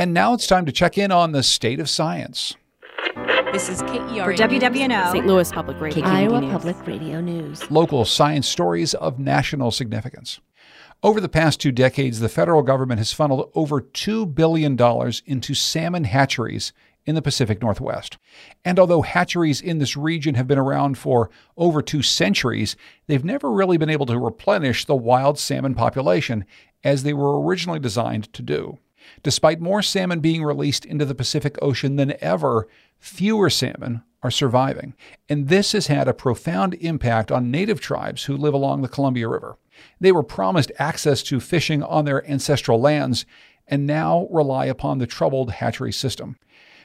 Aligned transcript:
And 0.00 0.14
now 0.14 0.32
it's 0.32 0.46
time 0.46 0.64
to 0.64 0.72
check 0.72 0.96
in 0.96 1.12
on 1.12 1.32
the 1.32 1.42
state 1.42 1.78
of 1.78 1.86
science. 1.86 2.56
This 3.52 3.68
is 3.68 3.82
KERA 3.82 4.24
For 4.24 4.32
WWNO, 4.32 5.12
St. 5.12 5.26
Louis 5.26 5.52
Public 5.52 5.78
Radio. 5.78 6.06
Iowa 6.06 6.40
News. 6.40 6.52
Public 6.52 6.86
Radio 6.86 7.20
News. 7.20 7.70
Local 7.70 8.06
science 8.06 8.48
stories 8.48 8.94
of 8.94 9.18
national 9.18 9.70
significance. 9.70 10.40
Over 11.02 11.20
the 11.20 11.28
past 11.28 11.60
two 11.60 11.70
decades, 11.70 12.20
the 12.20 12.30
federal 12.30 12.62
government 12.62 12.96
has 12.96 13.12
funneled 13.12 13.50
over 13.54 13.82
$2 13.82 14.34
billion 14.34 14.74
into 15.26 15.52
salmon 15.52 16.04
hatcheries 16.04 16.72
in 17.04 17.14
the 17.14 17.20
Pacific 17.20 17.60
Northwest. 17.60 18.16
And 18.64 18.78
although 18.78 19.02
hatcheries 19.02 19.60
in 19.60 19.80
this 19.80 19.98
region 19.98 20.34
have 20.34 20.48
been 20.48 20.56
around 20.56 20.96
for 20.96 21.28
over 21.58 21.82
two 21.82 22.00
centuries, 22.00 22.74
they've 23.06 23.22
never 23.22 23.52
really 23.52 23.76
been 23.76 23.90
able 23.90 24.06
to 24.06 24.18
replenish 24.18 24.86
the 24.86 24.96
wild 24.96 25.38
salmon 25.38 25.74
population 25.74 26.46
as 26.82 27.02
they 27.02 27.12
were 27.12 27.38
originally 27.38 27.80
designed 27.80 28.32
to 28.32 28.40
do. 28.40 28.78
Despite 29.22 29.60
more 29.60 29.82
salmon 29.82 30.20
being 30.20 30.42
released 30.42 30.84
into 30.84 31.04
the 31.04 31.14
Pacific 31.14 31.56
Ocean 31.62 31.96
than 31.96 32.14
ever, 32.20 32.68
fewer 32.98 33.50
salmon 33.50 34.02
are 34.22 34.30
surviving. 34.30 34.94
And 35.28 35.48
this 35.48 35.72
has 35.72 35.86
had 35.86 36.08
a 36.08 36.14
profound 36.14 36.74
impact 36.74 37.32
on 37.32 37.50
native 37.50 37.80
tribes 37.80 38.24
who 38.24 38.36
live 38.36 38.54
along 38.54 38.82
the 38.82 38.88
Columbia 38.88 39.28
River. 39.28 39.56
They 39.98 40.12
were 40.12 40.22
promised 40.22 40.72
access 40.78 41.22
to 41.24 41.40
fishing 41.40 41.82
on 41.82 42.04
their 42.04 42.28
ancestral 42.30 42.80
lands 42.80 43.24
and 43.66 43.86
now 43.86 44.26
rely 44.30 44.66
upon 44.66 44.98
the 44.98 45.06
troubled 45.06 45.52
hatchery 45.52 45.92
system. 45.92 46.36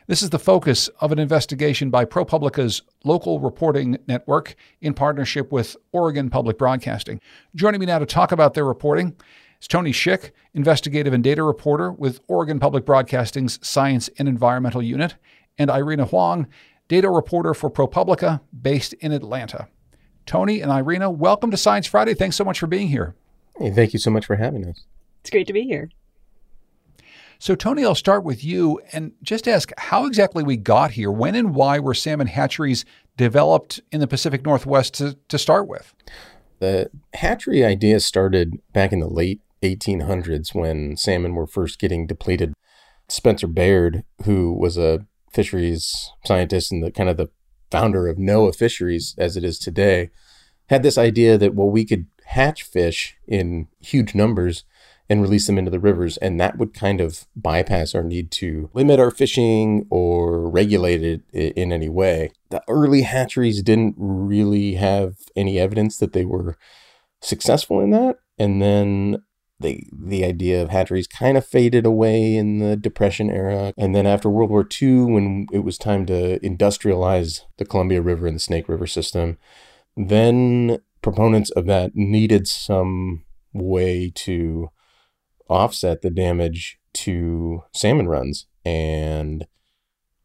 This 0.07 0.21
is 0.21 0.29
the 0.29 0.38
focus 0.38 0.88
of 1.02 1.12
an 1.12 1.18
investigation 1.18 1.90
by 1.90 2.05
ProPublica's 2.05 2.84
local 3.04 3.40
reporting 3.40 3.98
network 4.07 4.55
in 4.79 4.93
partnership 4.93 5.52
with 5.52 5.76
Oregon 5.91 6.29
Public 6.29 6.59
Broadcasting. 6.59 7.20
Joining 7.55 7.79
me 7.79 7.88
now 7.88 7.98
to 7.98 8.05
talk 8.05 8.32
about 8.32 8.54
their 8.54 8.66
reporting 8.66 9.16
is 9.62 9.68
Tony 9.68 9.91
Schick, 9.91 10.32
investigative 10.54 11.14
and 11.14 11.23
data 11.23 11.44
reporter 11.44 11.91
with 11.91 12.20
Oregon 12.27 12.59
Public 12.59 12.86
Broadcasting's 12.86 13.66
Science 13.66 14.09
and 14.18 14.27
Environmental 14.27 14.82
Unit, 14.82 15.16
and 15.58 15.70
Irena 15.70 16.05
Hwang, 16.05 16.48
data 16.88 17.10
reporter 17.10 17.54
for 17.54 17.70
ProPublica 17.70 18.41
based 18.62 18.94
in 18.94 19.12
Atlanta. 19.12 19.68
Tony 20.26 20.62
and 20.62 20.71
Irena, 20.71 21.10
welcome 21.10 21.52
to 21.52 21.57
Science 21.57 21.88
Friday. 21.88 22.13
Thanks 22.13 22.35
so 22.35 22.44
much 22.44 22.60
for 22.60 22.68
being 22.68 22.88
here. 22.88 23.16
Hey, 23.57 23.71
thank 23.71 23.94
you 23.94 23.99
so 23.99 24.12
much 24.12 24.26
for 24.26 24.35
having 24.35 24.66
us. 24.66 24.84
It's 25.21 25.29
great 25.29 25.48
to 25.48 25.54
be 25.54 25.63
here. 25.63 25.90
So, 27.38 27.55
Tony, 27.55 27.84
I'll 27.84 27.96
start 27.96 28.24
with 28.24 28.44
you 28.44 28.82
and 28.91 29.12
just 29.22 29.48
ask 29.48 29.72
how 29.77 30.05
exactly 30.05 30.44
we 30.44 30.57
got 30.57 30.91
here. 30.91 31.12
When 31.12 31.35
and 31.35 31.54
why 31.54 31.79
were 31.79 31.94
salmon 31.94 32.27
hatcheries 32.27 32.85
developed 33.18 33.82
in 33.91 33.99
the 33.99 34.07
Pacific 34.07 34.46
Northwest 34.46 34.94
to, 34.96 35.18
to 35.27 35.38
start 35.38 35.68
with? 35.68 35.94
The 36.60 36.90
hatchery 37.13 37.66
idea 37.66 37.99
started 37.99 38.62
back 38.72 38.94
in 38.94 38.99
the 38.99 39.07
late 39.07 39.41
1800s 39.74 40.54
when 40.54 40.98
salmon 40.98 41.35
were 41.35 41.48
first 41.48 41.80
getting 41.80 42.08
depleted. 42.08 42.54
Spencer 43.08 43.48
Baird, 43.48 44.04
who 44.24 44.54
was 44.54 44.77
a 44.77 45.05
fisheries 45.32 46.12
scientist 46.26 46.72
and 46.72 46.84
the 46.84 46.91
kind 46.91 47.10
of 47.10 47.18
the 47.18 47.30
founder 47.70 48.07
of 48.07 48.18
NOAA 48.18 48.55
Fisheries 48.55 49.16
as 49.18 49.35
it 49.35 49.44
is 49.44 49.60
today, 49.60 50.10
had 50.70 50.84
this 50.84 50.98
idea 50.98 51.38
that 51.38 51.54
well 51.54 51.70
we 51.70 51.85
could 51.85 52.07
hatch 52.26 52.63
fish 52.63 53.18
in 53.27 53.68
huge 53.80 54.16
numbers 54.16 54.63
and 55.07 55.22
release 55.22 55.46
them 55.46 55.60
into 55.60 55.70
the 55.70 55.79
rivers 55.79 56.18
and 56.18 56.40
that 56.40 56.57
would 56.57 56.74
kind 56.74 57.00
of 57.00 57.27
bypass 57.35 57.94
our 57.94 58.04
need 58.04 58.32
to 58.32 58.70
limit 58.74 59.00
our 59.00 59.12
fishing 59.12 59.85
or 59.91 60.50
regulate 60.50 61.04
it 61.04 61.22
in 61.32 61.72
any 61.72 61.90
way. 61.90 62.32
The 62.50 62.63
early 62.68 63.04
hatcheries 63.04 63.62
didn't 63.62 63.96
really 63.98 64.75
have 64.75 65.18
any 65.35 65.59
evidence 65.59 65.97
that 65.97 66.13
they 66.13 66.25
were 66.25 66.57
successful 67.22 67.79
in 67.81 67.91
that 67.91 68.18
and 68.38 68.62
then 68.62 69.24
the 69.59 69.88
the 69.91 70.25
idea 70.25 70.61
of 70.61 70.69
hatcheries 70.69 71.07
kind 71.07 71.38
of 71.38 71.45
faded 71.45 71.85
away 71.85 72.35
in 72.35 72.59
the 72.59 72.75
depression 72.75 73.29
era. 73.29 73.73
And 73.78 73.95
then 73.95 74.06
after 74.06 74.29
world 74.29 74.50
war 74.50 74.67
ii 74.81 75.03
when 75.03 75.47
it 75.51 75.63
was 75.63 75.78
time 75.78 76.06
to 76.07 76.39
industrialize 76.39 77.41
the 77.57 77.66
columbia 77.66 78.01
river 78.01 78.28
and 78.28 78.35
the 78.35 78.41
snake 78.41 78.67
river 78.67 78.88
system 78.88 79.38
then 79.95 80.79
proponents 81.01 81.51
of 81.51 81.65
that 81.67 81.95
needed 81.95 82.47
some 82.47 83.23
way 83.53 84.11
to 84.13 84.69
offset 85.49 86.01
the 86.01 86.09
damage 86.09 86.79
to 86.94 87.63
salmon 87.73 88.07
runs. 88.07 88.47
And 88.63 89.45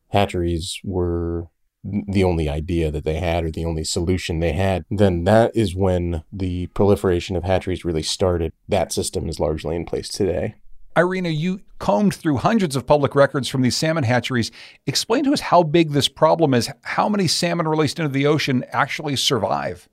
hatcheries 0.08 0.80
were 0.82 1.48
the 1.82 2.24
only 2.24 2.48
idea 2.48 2.90
that 2.90 3.04
they 3.04 3.16
had 3.16 3.44
or 3.44 3.50
the 3.50 3.64
only 3.64 3.84
solution 3.84 4.40
they 4.40 4.52
had, 4.52 4.84
then 4.90 5.24
that 5.24 5.54
is 5.54 5.74
when 5.74 6.22
the 6.32 6.66
proliferation 6.68 7.36
of 7.36 7.44
hatcheries 7.44 7.84
really 7.84 8.02
started. 8.02 8.52
That 8.68 8.92
system 8.92 9.28
is 9.28 9.40
largely 9.40 9.76
in 9.76 9.86
place 9.86 10.08
today. 10.08 10.56
Irena, 10.96 11.28
you 11.28 11.60
combed 11.78 12.14
through 12.14 12.38
hundreds 12.38 12.76
of 12.76 12.86
public 12.86 13.14
records 13.14 13.48
from 13.48 13.62
these 13.62 13.76
salmon 13.76 14.04
hatcheries. 14.04 14.50
Explain 14.86 15.24
to 15.24 15.32
us 15.32 15.40
how 15.40 15.62
big 15.62 15.92
this 15.92 16.08
problem 16.08 16.52
is. 16.52 16.70
How 16.82 17.08
many 17.08 17.26
salmon 17.26 17.68
released 17.68 17.98
into 17.98 18.10
the 18.10 18.26
ocean 18.26 18.64
actually 18.70 19.16
survive? 19.16 19.88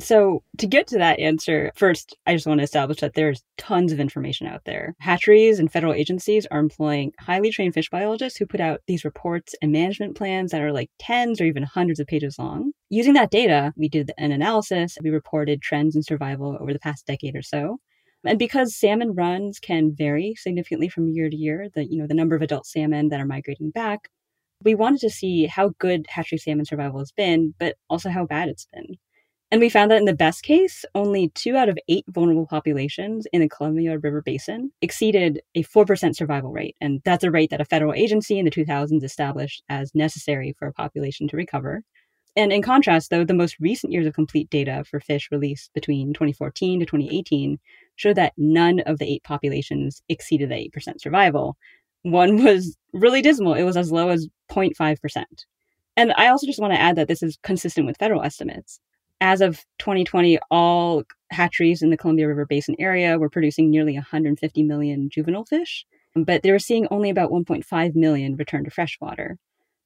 So, 0.00 0.42
to 0.56 0.66
get 0.66 0.86
to 0.88 0.98
that 0.98 1.18
answer, 1.18 1.72
first, 1.76 2.16
I 2.26 2.32
just 2.32 2.46
want 2.46 2.58
to 2.58 2.64
establish 2.64 3.00
that 3.00 3.12
there's 3.14 3.42
tons 3.58 3.92
of 3.92 4.00
information 4.00 4.46
out 4.46 4.62
there. 4.64 4.94
Hatcheries 4.98 5.58
and 5.58 5.70
federal 5.70 5.92
agencies 5.92 6.46
are 6.50 6.58
employing 6.58 7.12
highly 7.20 7.50
trained 7.50 7.74
fish 7.74 7.90
biologists 7.90 8.38
who 8.38 8.46
put 8.46 8.60
out 8.60 8.80
these 8.86 9.04
reports 9.04 9.54
and 9.60 9.72
management 9.72 10.16
plans 10.16 10.52
that 10.52 10.62
are 10.62 10.72
like 10.72 10.90
tens 10.98 11.38
or 11.38 11.44
even 11.44 11.64
hundreds 11.64 12.00
of 12.00 12.06
pages 12.06 12.38
long. 12.38 12.72
Using 12.88 13.12
that 13.12 13.30
data, 13.30 13.74
we 13.76 13.90
did 13.90 14.10
an 14.16 14.32
analysis. 14.32 14.96
We 15.02 15.10
reported 15.10 15.60
trends 15.60 15.94
in 15.94 16.02
survival 16.02 16.56
over 16.58 16.72
the 16.72 16.78
past 16.78 17.06
decade 17.06 17.36
or 17.36 17.42
so. 17.42 17.78
And 18.24 18.38
because 18.38 18.74
salmon 18.74 19.14
runs 19.14 19.58
can 19.58 19.94
vary 19.94 20.34
significantly 20.36 20.88
from 20.88 21.08
year 21.08 21.28
to 21.28 21.36
year, 21.36 21.68
the 21.74 21.84
you 21.84 21.98
know 21.98 22.06
the 22.06 22.14
number 22.14 22.34
of 22.34 22.40
adult 22.42 22.66
salmon 22.66 23.10
that 23.10 23.20
are 23.20 23.26
migrating 23.26 23.70
back, 23.70 24.08
we 24.64 24.74
wanted 24.74 25.00
to 25.00 25.10
see 25.10 25.46
how 25.46 25.72
good 25.78 26.06
hatchery 26.08 26.38
salmon 26.38 26.64
survival 26.64 27.00
has 27.00 27.12
been, 27.12 27.54
but 27.58 27.76
also 27.90 28.08
how 28.08 28.24
bad 28.24 28.48
it's 28.48 28.66
been. 28.72 28.96
And 29.52 29.60
we 29.60 29.68
found 29.68 29.90
that 29.90 29.98
in 29.98 30.04
the 30.04 30.14
best 30.14 30.44
case, 30.44 30.84
only 30.94 31.30
two 31.30 31.56
out 31.56 31.68
of 31.68 31.78
eight 31.88 32.04
vulnerable 32.08 32.46
populations 32.46 33.26
in 33.32 33.40
the 33.40 33.48
Columbia 33.48 33.98
River 33.98 34.22
Basin 34.22 34.70
exceeded 34.80 35.42
a 35.56 35.64
4% 35.64 36.14
survival 36.14 36.52
rate. 36.52 36.76
And 36.80 37.02
that's 37.04 37.24
a 37.24 37.32
rate 37.32 37.50
that 37.50 37.60
a 37.60 37.64
federal 37.64 37.92
agency 37.92 38.38
in 38.38 38.44
the 38.44 38.50
2000s 38.52 39.02
established 39.02 39.64
as 39.68 39.92
necessary 39.92 40.54
for 40.56 40.68
a 40.68 40.72
population 40.72 41.26
to 41.28 41.36
recover. 41.36 41.82
And 42.36 42.52
in 42.52 42.62
contrast, 42.62 43.10
though, 43.10 43.24
the 43.24 43.34
most 43.34 43.56
recent 43.58 43.92
years 43.92 44.06
of 44.06 44.14
complete 44.14 44.48
data 44.50 44.84
for 44.88 45.00
fish 45.00 45.28
released 45.32 45.72
between 45.74 46.12
2014 46.12 46.78
to 46.78 46.86
2018 46.86 47.58
showed 47.96 48.16
that 48.16 48.34
none 48.36 48.78
of 48.80 48.98
the 48.98 49.12
eight 49.12 49.24
populations 49.24 50.00
exceeded 50.08 50.50
the 50.50 50.70
8% 50.72 51.00
survival. 51.00 51.56
One 52.02 52.44
was 52.44 52.76
really 52.92 53.20
dismal, 53.20 53.54
it 53.54 53.64
was 53.64 53.76
as 53.76 53.90
low 53.90 54.10
as 54.10 54.28
0.5%. 54.48 55.24
And 55.96 56.12
I 56.16 56.28
also 56.28 56.46
just 56.46 56.60
want 56.60 56.72
to 56.72 56.80
add 56.80 56.94
that 56.96 57.08
this 57.08 57.22
is 57.22 57.36
consistent 57.42 57.84
with 57.86 57.98
federal 57.98 58.22
estimates 58.22 58.78
as 59.20 59.40
of 59.40 59.64
2020, 59.78 60.38
all 60.50 61.04
hatcheries 61.30 61.82
in 61.82 61.90
the 61.90 61.96
Columbia 61.96 62.28
River 62.28 62.46
Basin 62.46 62.74
area 62.78 63.18
were 63.18 63.30
producing 63.30 63.70
nearly 63.70 63.94
150 63.94 64.62
million 64.62 65.08
juvenile 65.10 65.44
fish, 65.44 65.84
but 66.14 66.42
they 66.42 66.50
were 66.50 66.58
seeing 66.58 66.86
only 66.90 67.10
about 67.10 67.30
1.5 67.30 67.94
million 67.94 68.36
return 68.36 68.64
to 68.64 68.70
freshwater. 68.70 69.36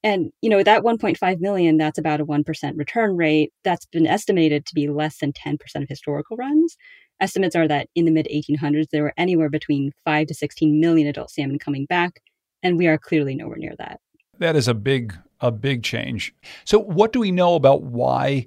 And, 0.03 0.31
you 0.43 0.50
know, 0.50 0.62
that 0.62 0.83
1.5 0.83 1.41
million, 1.41 1.78
that's 1.78 1.99
about 1.99 2.21
a 2.21 2.27
1% 2.27 2.77
return 2.77 3.17
rate. 3.17 3.53
That's 3.65 3.87
been 3.87 4.06
estimated 4.06 4.67
to 4.67 4.75
be 4.75 4.89
less 4.89 5.19
than 5.19 5.33
10% 5.33 5.56
of 5.77 5.89
historical 5.89 6.37
runs. 6.37 6.77
Estimates 7.21 7.56
are 7.56 7.67
that 7.69 7.89
in 7.94 8.05
the 8.05 8.11
mid 8.11 8.28
1800s, 8.33 8.91
there 8.91 9.03
were 9.03 9.15
anywhere 9.17 9.49
between 9.49 9.93
5 10.05 10.27
to 10.27 10.34
16 10.34 10.78
million 10.78 11.06
adult 11.09 11.31
salmon 11.31 11.59
coming 11.59 11.87
back, 11.87 12.21
and 12.62 12.77
we 12.77 12.87
are 12.87 12.99
clearly 12.99 13.34
nowhere 13.34 13.56
near 13.56 13.75
that. 13.78 14.00
That 14.39 14.56
is 14.56 14.69
a 14.69 14.75
big, 14.75 15.15
a 15.41 15.50
big 15.50 15.83
change. 15.83 16.34
So, 16.65 16.78
what 16.78 17.12
do 17.12 17.21
we 17.21 17.31
know 17.31 17.55
about 17.55 17.84
why 17.84 18.47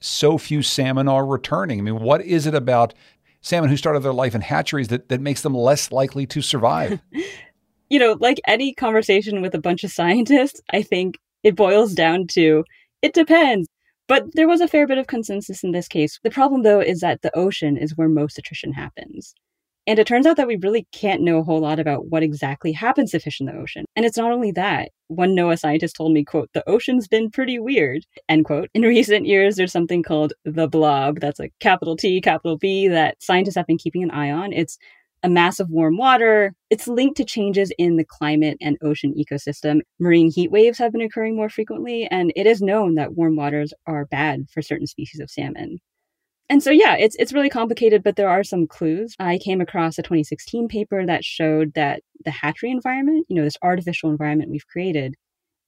so 0.00 0.38
few 0.38 0.62
salmon 0.62 1.08
are 1.08 1.26
returning? 1.26 1.78
I 1.78 1.82
mean, 1.82 2.00
what 2.00 2.22
is 2.22 2.46
it 2.46 2.54
about 2.54 2.94
salmon 3.40 3.70
who 3.70 3.76
started 3.76 4.00
their 4.00 4.12
life 4.12 4.34
in 4.34 4.40
hatcheries 4.40 4.88
that, 4.88 5.08
that 5.08 5.20
makes 5.20 5.42
them 5.42 5.54
less 5.54 5.92
likely 5.92 6.26
to 6.26 6.42
survive? 6.42 7.00
you 7.90 7.98
know, 7.98 8.16
like 8.20 8.40
any 8.46 8.74
conversation 8.74 9.42
with 9.42 9.54
a 9.54 9.60
bunch 9.60 9.84
of 9.84 9.90
scientists, 9.90 10.60
I 10.70 10.82
think 10.82 11.16
it 11.42 11.56
boils 11.56 11.94
down 11.94 12.26
to 12.28 12.64
it 13.02 13.14
depends. 13.14 13.68
But 14.08 14.34
there 14.34 14.48
was 14.48 14.62
a 14.62 14.68
fair 14.68 14.86
bit 14.86 14.98
of 14.98 15.06
consensus 15.06 15.62
in 15.62 15.72
this 15.72 15.86
case. 15.86 16.18
The 16.22 16.30
problem, 16.30 16.62
though, 16.62 16.80
is 16.80 17.00
that 17.00 17.20
the 17.20 17.36
ocean 17.36 17.76
is 17.76 17.96
where 17.96 18.08
most 18.08 18.38
attrition 18.38 18.72
happens. 18.72 19.34
And 19.88 19.98
it 19.98 20.06
turns 20.06 20.26
out 20.26 20.36
that 20.36 20.46
we 20.46 20.56
really 20.56 20.86
can't 20.92 21.22
know 21.22 21.38
a 21.38 21.42
whole 21.42 21.60
lot 21.60 21.80
about 21.80 22.08
what 22.08 22.22
exactly 22.22 22.72
happens 22.72 23.12
to 23.12 23.20
fish 23.20 23.40
in 23.40 23.46
the 23.46 23.54
ocean. 23.54 23.86
And 23.96 24.04
it's 24.04 24.18
not 24.18 24.30
only 24.30 24.52
that. 24.52 24.90
One 25.06 25.34
NOAA 25.34 25.58
scientist 25.58 25.96
told 25.96 26.12
me, 26.12 26.26
quote, 26.26 26.50
the 26.52 26.68
ocean's 26.68 27.08
been 27.08 27.30
pretty 27.30 27.58
weird, 27.58 28.04
end 28.28 28.44
quote. 28.44 28.68
In 28.74 28.82
recent 28.82 29.24
years, 29.24 29.56
there's 29.56 29.72
something 29.72 30.02
called 30.02 30.34
the 30.44 30.68
blob. 30.68 31.20
That's 31.20 31.40
a 31.40 31.48
capital 31.60 31.96
T, 31.96 32.20
capital 32.20 32.58
B 32.58 32.86
that 32.88 33.16
scientists 33.22 33.56
have 33.56 33.66
been 33.66 33.78
keeping 33.78 34.02
an 34.02 34.10
eye 34.10 34.30
on. 34.30 34.52
It's 34.52 34.76
a 35.22 35.30
mass 35.30 35.58
of 35.58 35.70
warm 35.70 35.96
water. 35.96 36.52
It's 36.68 36.86
linked 36.86 37.16
to 37.16 37.24
changes 37.24 37.72
in 37.78 37.96
the 37.96 38.04
climate 38.04 38.58
and 38.60 38.76
ocean 38.82 39.14
ecosystem. 39.18 39.80
Marine 39.98 40.30
heat 40.30 40.50
waves 40.50 40.76
have 40.76 40.92
been 40.92 41.00
occurring 41.00 41.34
more 41.34 41.48
frequently, 41.48 42.06
and 42.10 42.30
it 42.36 42.46
is 42.46 42.60
known 42.60 42.96
that 42.96 43.14
warm 43.14 43.36
waters 43.36 43.72
are 43.86 44.04
bad 44.04 44.50
for 44.52 44.60
certain 44.60 44.86
species 44.86 45.20
of 45.20 45.30
salmon. 45.30 45.78
And 46.50 46.62
so, 46.62 46.70
yeah, 46.70 46.96
it's 46.96 47.14
it's 47.18 47.32
really 47.32 47.50
complicated, 47.50 48.02
but 48.02 48.16
there 48.16 48.28
are 48.28 48.42
some 48.42 48.66
clues. 48.66 49.14
I 49.18 49.38
came 49.38 49.60
across 49.60 49.98
a 49.98 50.02
2016 50.02 50.68
paper 50.68 51.04
that 51.04 51.24
showed 51.24 51.74
that 51.74 52.02
the 52.24 52.30
hatchery 52.30 52.70
environment, 52.70 53.26
you 53.28 53.36
know, 53.36 53.44
this 53.44 53.58
artificial 53.62 54.10
environment 54.10 54.50
we've 54.50 54.66
created, 54.66 55.14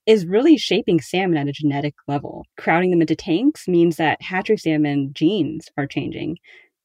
is 0.06 0.26
really 0.26 0.56
shaping 0.56 1.00
salmon 1.00 1.36
at 1.38 1.48
a 1.48 1.52
genetic 1.52 1.94
level. 2.08 2.46
Crowding 2.56 2.90
them 2.90 3.02
into 3.02 3.14
tanks 3.16 3.68
means 3.68 3.96
that 3.96 4.22
hatchery 4.22 4.56
salmon 4.56 5.12
genes 5.12 5.68
are 5.76 5.86
changing. 5.86 6.36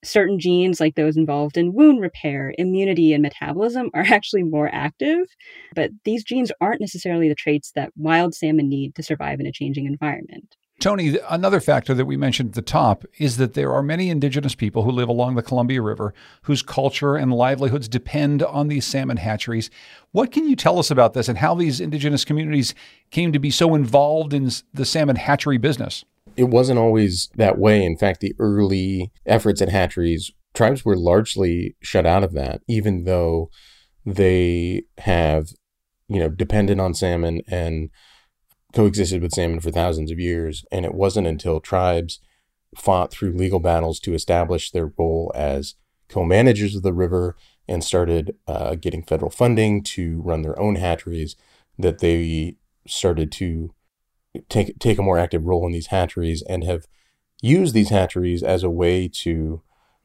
Certain 0.04 0.40
genes, 0.40 0.80
like 0.80 0.96
those 0.96 1.18
involved 1.18 1.58
in 1.58 1.74
wound 1.74 2.02
repair, 2.02 2.54
immunity, 2.58 3.14
and 3.14 3.24
metabolism, 3.24 3.90
are 3.94 4.02
actually 4.08 4.44
more 4.44 4.70
active. 4.74 5.26
But 5.74 5.92
these 6.04 6.24
genes 6.24 6.52
aren't 6.62 6.82
necessarily 6.82 7.30
the 7.30 7.36
traits 7.36 7.72
that 7.76 7.92
wild 7.96 8.36
salmon 8.36 8.70
need 8.70 8.96
to 8.96 9.04
survive 9.04 9.40
in 9.40 9.48
a 9.48 9.52
changing 9.54 9.86
environment. 9.86 10.56
Tony, 10.80 11.18
another 11.30 11.62
factor 11.62 11.94
that 11.94 12.06
we 12.06 12.18
mentioned 12.18 12.50
at 12.50 12.56
the 12.56 12.62
top 12.62 13.06
is 13.18 13.38
that 13.38 13.54
there 13.54 13.72
are 13.72 13.82
many 13.82 14.10
indigenous 14.10 14.56
people 14.56 14.84
who 14.84 14.92
live 14.92 15.08
along 15.08 15.36
the 15.36 15.42
Columbia 15.42 15.82
River 15.82 16.14
whose 16.44 16.62
culture 16.62 17.16
and 17.16 17.34
livelihoods 17.34 17.88
depend 17.88 18.44
on 18.44 18.68
these 18.68 18.86
salmon 18.86 19.18
hatcheries. 19.18 19.70
What 20.12 20.32
can 20.32 20.48
you 20.48 20.56
tell 20.56 20.78
us 20.78 20.92
about 20.92 21.14
this 21.14 21.30
and 21.30 21.38
how 21.38 21.56
these 21.56 21.80
indigenous 21.80 22.26
communities 22.26 22.76
came 23.10 23.32
to 23.32 23.40
be 23.40 23.52
so 23.52 23.74
involved 23.74 24.34
in 24.34 24.52
the 24.74 24.86
salmon 24.86 25.16
hatchery 25.16 25.58
business? 25.58 26.04
It 26.36 26.46
wasn't 26.46 26.80
always 26.80 27.30
that 27.36 27.58
way. 27.58 27.84
In 27.84 27.98
fact, 27.98 28.20
the 28.20 28.36
early 28.38 29.12
efforts 29.26 29.62
at 29.62 29.70
hatcheries, 29.70 30.32
tribes 30.54 30.84
were 30.84 30.98
largely 30.98 31.78
shut 31.82 32.06
out 32.06 32.24
of 32.24 32.34
that, 32.34 32.62
even 32.68 33.06
though 33.06 33.50
they 34.06 34.84
have, 34.98 35.48
you 36.10 36.20
know, 36.20 36.30
depended 36.30 36.80
on 36.80 36.94
salmon 36.94 37.42
and 37.48 37.90
coexisted 38.76 39.22
with 39.22 39.32
salmon 39.32 39.60
for 39.60 39.72
thousands 39.72 40.12
of 40.12 40.20
years. 40.20 40.66
And 40.72 40.86
it 40.86 40.94
wasn't 40.94 41.28
until 41.28 41.60
tribes 41.60 42.20
fought 42.76 43.12
through 43.12 43.32
legal 43.32 43.60
battles 43.60 44.00
to 44.02 44.14
establish 44.14 44.72
their 44.72 44.92
role 44.98 45.32
as 45.34 45.76
co 46.10 46.24
managers 46.26 46.76
of 46.76 46.84
the 46.84 46.94
river 46.94 47.36
and 47.68 47.84
started 47.84 48.36
uh, 48.48 48.76
getting 48.76 49.04
federal 49.04 49.32
funding 49.32 49.82
to 49.82 50.22
run 50.22 50.42
their 50.42 50.60
own 50.60 50.76
hatcheries 50.76 51.36
that 51.80 52.00
they 52.00 52.58
started 52.86 53.32
to 53.32 53.74
take 54.50 54.78
take 54.80 55.00
a 55.00 55.04
more 55.04 55.18
active 55.18 55.46
role 55.46 55.66
in 55.66 55.72
these 55.72 55.88
hatcheries 55.88 56.44
and 56.44 56.64
have 56.64 56.86
used 57.42 57.74
these 57.74 57.90
hatcheries 57.90 58.44
as 58.44 58.64
a 58.64 58.70
way 58.70 59.08
to 59.08 59.62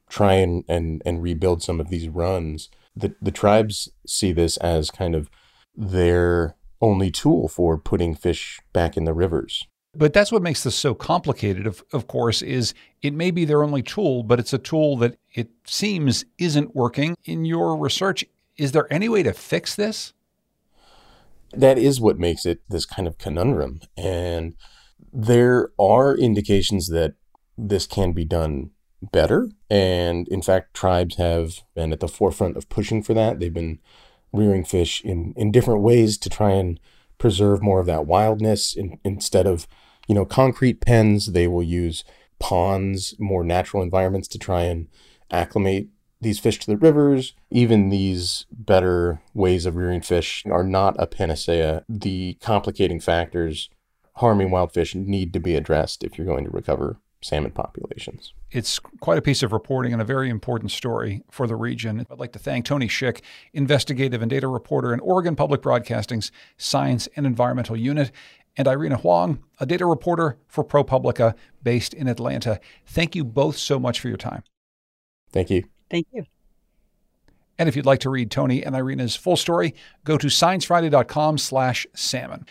try 0.09 0.33
and, 0.33 0.63
and, 0.67 1.01
and 1.05 1.23
rebuild 1.23 1.63
some 1.63 1.79
of 1.79 1.89
these 1.89 2.09
runs. 2.09 2.69
The, 2.95 3.15
the 3.21 3.31
tribes 3.31 3.89
see 4.05 4.31
this 4.33 4.57
as 4.57 4.91
kind 4.91 5.15
of 5.15 5.29
their 5.75 6.55
only 6.81 7.11
tool 7.11 7.47
for 7.47 7.77
putting 7.77 8.15
fish 8.15 8.59
back 8.73 8.97
in 8.97 9.05
the 9.05 9.13
rivers. 9.13 9.67
But 9.93 10.13
that's 10.13 10.31
what 10.31 10.41
makes 10.41 10.63
this 10.63 10.75
so 10.75 10.93
complicated, 10.93 11.67
of, 11.67 11.83
of 11.91 12.07
course, 12.07 12.41
is 12.41 12.73
it 13.01 13.13
may 13.13 13.29
be 13.29 13.43
their 13.43 13.61
only 13.61 13.83
tool, 13.83 14.23
but 14.23 14.39
it's 14.39 14.53
a 14.53 14.57
tool 14.57 14.95
that 14.97 15.17
it 15.33 15.49
seems 15.65 16.23
isn't 16.37 16.75
working. 16.75 17.15
In 17.25 17.43
your 17.43 17.77
research, 17.77 18.23
is 18.57 18.71
there 18.71 18.91
any 18.91 19.09
way 19.09 19.21
to 19.23 19.33
fix 19.33 19.75
this? 19.75 20.13
That 21.51 21.77
is 21.77 21.99
what 21.99 22.17
makes 22.17 22.45
it 22.45 22.61
this 22.69 22.85
kind 22.85 23.07
of 23.07 23.17
conundrum. 23.17 23.81
And 23.97 24.55
there 25.11 25.71
are 25.77 26.15
indications 26.15 26.87
that 26.87 27.15
this 27.57 27.85
can 27.85 28.13
be 28.13 28.23
done 28.23 28.71
better. 29.01 29.49
And 29.69 30.27
in 30.29 30.41
fact, 30.41 30.73
tribes 30.73 31.15
have 31.15 31.63
been 31.75 31.91
at 31.91 31.99
the 31.99 32.07
forefront 32.07 32.55
of 32.55 32.69
pushing 32.69 33.03
for 33.03 33.13
that. 33.13 33.39
They've 33.39 33.53
been 33.53 33.79
rearing 34.33 34.63
fish 34.63 35.01
in, 35.03 35.33
in 35.35 35.51
different 35.51 35.81
ways 35.81 36.17
to 36.17 36.29
try 36.29 36.51
and 36.51 36.79
preserve 37.17 37.61
more 37.61 37.79
of 37.79 37.85
that 37.85 38.05
wildness 38.05 38.75
in, 38.75 38.99
instead 39.03 39.45
of 39.45 39.67
you 40.07 40.15
know 40.15 40.25
concrete 40.25 40.81
pens. 40.81 41.27
They 41.27 41.47
will 41.47 41.63
use 41.63 42.03
ponds 42.39 43.15
more 43.19 43.43
natural 43.43 43.83
environments 43.83 44.27
to 44.29 44.39
try 44.39 44.63
and 44.63 44.87
acclimate 45.29 45.87
these 46.19 46.39
fish 46.39 46.59
to 46.59 46.67
the 46.67 46.77
rivers. 46.77 47.33
Even 47.49 47.89
these 47.89 48.45
better 48.51 49.21
ways 49.33 49.65
of 49.65 49.75
rearing 49.75 50.01
fish 50.01 50.43
are 50.45 50.63
not 50.63 50.95
a 50.99 51.07
panacea. 51.07 51.83
The 51.87 52.37
complicating 52.41 52.99
factors 52.99 53.69
harming 54.15 54.51
wild 54.51 54.73
fish 54.73 54.93
need 54.93 55.33
to 55.33 55.39
be 55.39 55.55
addressed 55.55 56.03
if 56.03 56.17
you're 56.17 56.27
going 56.27 56.43
to 56.45 56.51
recover 56.51 56.99
salmon 57.21 57.51
populations. 57.51 58.33
It's 58.49 58.79
quite 58.79 59.17
a 59.17 59.21
piece 59.21 59.43
of 59.43 59.53
reporting 59.53 59.93
and 59.93 60.01
a 60.01 60.05
very 60.05 60.29
important 60.29 60.71
story 60.71 61.23
for 61.29 61.47
the 61.47 61.55
region. 61.55 62.05
I'd 62.09 62.19
like 62.19 62.33
to 62.33 62.39
thank 62.39 62.65
Tony 62.65 62.87
Schick, 62.87 63.21
investigative 63.53 64.21
and 64.21 64.29
data 64.29 64.47
reporter 64.47 64.93
in 64.93 64.99
Oregon 64.99 65.35
Public 65.35 65.61
Broadcasting's 65.61 66.31
Science 66.57 67.07
and 67.15 67.25
Environmental 67.25 67.77
Unit, 67.77 68.11
and 68.57 68.67
Irena 68.67 68.97
Hwang, 68.97 69.43
a 69.59 69.65
data 69.65 69.85
reporter 69.85 70.37
for 70.47 70.63
ProPublica 70.63 71.35
based 71.63 71.93
in 71.93 72.07
Atlanta. 72.07 72.59
Thank 72.85 73.15
you 73.15 73.23
both 73.23 73.57
so 73.57 73.79
much 73.79 73.99
for 73.99 74.09
your 74.09 74.17
time. 74.17 74.43
Thank 75.31 75.49
you. 75.49 75.63
Thank 75.89 76.07
you. 76.11 76.25
And 77.57 77.69
if 77.69 77.75
you'd 77.75 77.85
like 77.85 77.99
to 77.99 78.09
read 78.09 78.31
Tony 78.31 78.63
and 78.63 78.75
Irena's 78.75 79.15
full 79.15 79.37
story, 79.37 79.75
go 80.03 80.17
to 80.17 80.27
sciencefriday.com 80.27 81.37
slash 81.37 81.85
salmon. 81.93 82.45